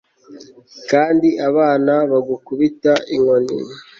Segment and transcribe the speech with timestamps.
[0.91, 3.57] Kandi abana bagukubita inkoni